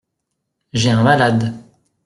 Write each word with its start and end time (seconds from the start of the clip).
J’ai 0.73 0.89
un 0.89 1.03
malade. 1.03 1.53